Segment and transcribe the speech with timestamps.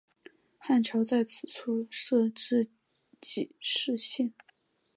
[0.57, 2.71] 汉朝在此处设置
[3.21, 4.33] 己氏县。